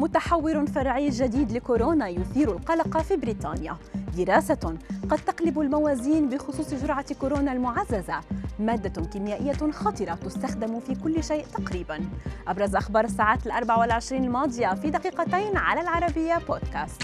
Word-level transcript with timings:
متحور 0.00 0.66
فرعي 0.66 1.08
جديد 1.08 1.52
لكورونا 1.52 2.08
يثير 2.08 2.52
القلق 2.52 2.98
في 2.98 3.16
بريطانيا. 3.16 3.76
دراسة 4.16 4.76
قد 5.10 5.18
تقلب 5.18 5.60
الموازين 5.60 6.28
بخصوص 6.28 6.74
جرعة 6.74 7.14
كورونا 7.14 7.52
المعززة. 7.52 8.20
مادة 8.58 9.04
كيميائية 9.04 9.70
خطرة 9.72 10.14
تستخدم 10.14 10.80
في 10.80 10.94
كل 10.94 11.24
شيء 11.24 11.44
تقريبا. 11.46 12.00
أبرز 12.48 12.76
أخبار 12.76 13.04
الساعات 13.04 13.46
الأربع 13.46 13.76
والعشرين 13.76 14.24
الماضية 14.24 14.74
في 14.74 14.90
دقيقتين 14.90 15.56
على 15.56 15.80
العربية 15.80 16.38
بودكاست 16.48 17.02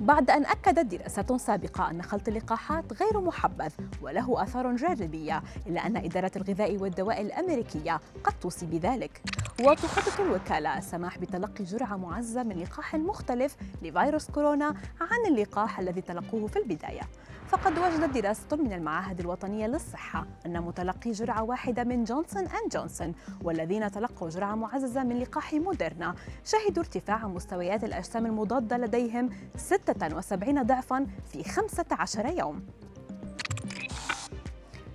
بعد 0.00 0.30
أن 0.30 0.46
أكدت 0.46 0.94
دراسة 0.94 1.36
سابقة 1.36 1.90
أن 1.90 2.02
خلط 2.02 2.28
اللقاحات 2.28 3.02
غير 3.02 3.20
محبذ 3.20 3.72
وله 4.02 4.42
آثار 4.42 4.76
جانبية 4.76 5.42
إلا 5.66 5.86
أن 5.86 5.96
إدارة 5.96 6.30
الغذاء 6.36 6.76
والدواء 6.76 7.20
الأمريكية 7.20 8.00
قد 8.24 8.32
توصي 8.40 8.66
بذلك. 8.66 9.22
وتخطط 9.60 10.20
الوكالة 10.20 10.78
السماح 10.78 11.18
بتلقي 11.18 11.64
جرعة 11.64 11.96
معززة 11.96 12.42
من 12.42 12.62
لقاح 12.62 12.94
مختلف 12.94 13.56
لفيروس 13.82 14.30
كورونا 14.30 14.74
عن 15.00 15.32
اللقاح 15.32 15.78
الذي 15.78 16.00
تلقوه 16.00 16.46
في 16.46 16.58
البداية. 16.58 17.02
فقد 17.48 17.78
وجدت 17.78 18.18
دراسة 18.18 18.56
من 18.56 18.72
المعاهد 18.72 19.20
الوطنية 19.20 19.66
للصحة 19.66 20.26
أن 20.46 20.60
متلقي 20.60 21.12
جرعة 21.12 21.42
واحدة 21.42 21.84
من 21.84 22.04
جونسون 22.04 22.42
أند 22.42 22.72
جونسون 22.72 23.14
والذين 23.44 23.90
تلقوا 23.90 24.28
جرعة 24.30 24.54
معززة 24.54 25.04
من 25.04 25.18
لقاح 25.18 25.54
موديرنا. 25.54 26.14
شهدوا 26.44 26.82
ارتفاع 26.82 27.26
مستويات 27.26 27.84
الأجسام 27.84 28.26
المضادة 28.26 28.76
لديهم 28.76 29.30
76 29.56 30.62
ضعفاً 30.62 31.06
في 31.32 31.44
15 31.44 32.26
يوم. 32.26 32.66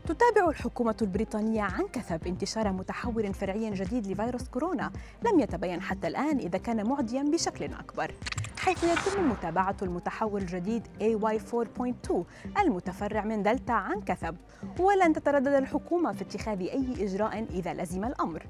تتابع 0.07 0.49
الحكومة 0.49 0.95
البريطانية 1.01 1.61
عن 1.61 1.87
كثب 1.93 2.27
انتشار 2.27 2.71
متحور 2.71 3.33
فرعي 3.33 3.69
جديد 3.69 4.07
لفيروس 4.07 4.47
كورونا. 4.47 4.91
لم 5.25 5.39
يتبين 5.39 5.81
حتى 5.81 6.07
الآن 6.07 6.37
إذا 6.37 6.57
كان 6.57 6.89
معديا 6.89 7.23
بشكل 7.23 7.65
أكبر 7.65 8.11
حيث 8.59 8.83
يتم 8.83 9.29
متابعة 9.29 9.75
المتحول 9.81 10.41
الجديد 10.41 10.87
AY4.2 10.99 12.13
المتفرع 12.59 13.25
من 13.25 13.43
دلتا 13.43 13.71
عن 13.71 14.01
كثب. 14.01 14.35
ولن 14.79 15.13
تتردد 15.13 15.47
الحكومة 15.47 16.11
في 16.11 16.21
اتخاذ 16.21 16.59
أي 16.59 16.95
إجراء 16.99 17.45
إذا 17.53 17.73
لزم 17.73 18.05
الأمر. 18.05 18.45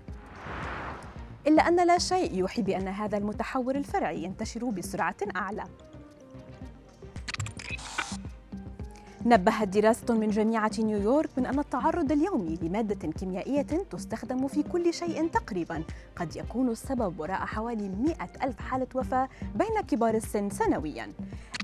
إلا 1.47 1.67
أن 1.67 1.87
لا 1.87 1.97
شيء 1.97 2.35
يوحي 2.35 2.61
بأن 2.61 2.87
هذا 2.87 3.17
المتحور 3.17 3.75
الفرعي 3.75 4.23
ينتشر 4.23 4.65
بسرعة 4.65 5.15
أعلى. 5.35 5.63
نبهت 9.25 9.67
دراسة 9.67 10.13
من 10.13 10.29
جامعة 10.29 10.71
نيويورك 10.79 11.29
من 11.37 11.45
أن 11.45 11.59
التعرض 11.59 12.11
اليومي 12.11 12.59
لمادة 12.61 13.11
كيميائية 13.11 13.61
تستخدم 13.61 14.47
في 14.47 14.63
كل 14.63 14.93
شيء 14.93 15.27
تقريبا. 15.27 15.83
قد 16.15 16.35
يكون 16.35 16.69
السبب 16.69 17.19
وراء 17.19 17.45
حوالي 17.45 17.89
100 17.89 18.15
ألف 18.43 18.59
حالة 18.59 18.87
وفاة 18.95 19.29
بين 19.55 19.81
كبار 19.87 20.15
السن 20.15 20.49
سنويا. 20.49 21.13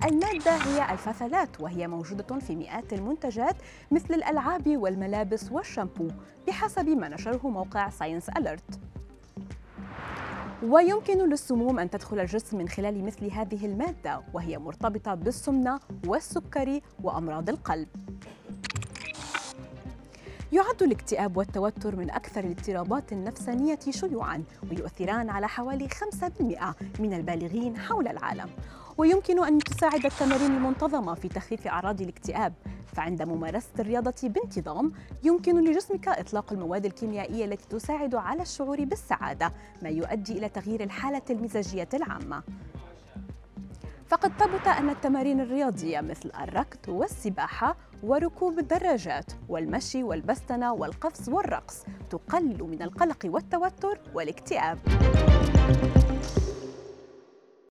المادة 0.06 0.52
هي 0.52 0.94
الفاثلات 0.94 1.62
وهي 1.62 1.88
موجودة 1.88 2.40
في 2.40 2.56
مئات 2.56 2.94
المنتجات 2.94 3.56
مثل 3.92 4.14
الألعاب 4.14 4.78
والملابس 4.78 5.52
والشامبو 5.52 6.08
بحسب 6.48 6.90
ما 6.90 7.10
نشره 7.10 7.48
موقع 7.48 7.90
ساينس 7.90 8.30
أليرت 8.30 8.80
ويمكن 10.64 11.30
للسموم 11.30 11.80
أن 11.80 11.90
تدخل 11.90 12.20
الجسم 12.20 12.58
من 12.58 12.70
خلال 12.70 13.06
مثل 13.06 13.32
هذه 13.32 13.66
المادة 13.66 14.22
وهي 14.34 14.58
مرتبطة 14.58 15.14
بالسمنة 15.14 15.80
والسكري 16.08 16.82
وأمراض 17.04 17.50
القلب. 17.50 17.88
يعد 20.52 20.84
الاكتئاب 20.84 21.38
والتوتر 21.38 21.96
من 21.96 22.10
أكثر 22.10 22.44
الاضطرابات 22.44 23.12
النفسانية 23.12 23.80
شيوعاً 23.90 24.44
ويؤثران 24.72 25.30
على 25.30 25.48
حوالي 25.48 25.88
5% 25.90 26.76
من 27.00 27.14
البالغين 27.14 27.78
حول 27.78 28.08
العالم. 28.08 28.50
ويمكن 28.98 29.44
أن 29.46 29.60
تساعد 29.60 30.06
التمارين 30.06 30.56
المنتظمة 30.56 31.14
في 31.14 31.28
تخفيف 31.28 31.68
أعراض 31.68 32.02
الاكتئاب. 32.02 32.54
فعند 32.94 33.22
ممارسة 33.22 33.70
الرياضة 33.80 34.14
بانتظام 34.24 34.92
يمكن 35.24 35.64
لجسمك 35.64 36.08
إطلاق 36.08 36.54
المواد 36.54 36.86
الكيميائية 36.86 37.46
التي 37.46 37.68
تساعد 37.68 38.16
على 38.16 38.42
الشعور 38.42 38.84
بالسعادة 38.84 39.54
ما 39.82 39.90
يؤدي 39.90 40.38
إلى 40.38 40.50
تغيير 40.50 40.84
الحالة 40.84 41.22
المزاجية 41.30 41.90
العامة. 41.94 42.44
فقد 44.08 44.32
ثبت 44.40 44.68
أن 44.68 44.90
التمارين 44.90 45.40
الرياضية 45.40 46.02
مثل 46.02 46.32
الركض 46.42 46.90
والسباحة 46.90 47.78
وركوب 48.04 48.60
الدراجات 48.60 49.32
والمشي 49.50 50.04
والبستنة 50.04 50.74
والقفز 50.74 51.30
والرقص 51.30 51.84
تقلل 52.10 52.64
من 52.64 52.82
القلق 52.82 53.20
والتوتر 53.26 54.00
والاكتئاب. 54.14 54.80